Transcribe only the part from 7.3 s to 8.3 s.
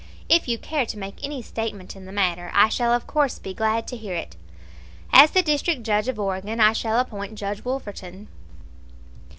Judge Wolverton."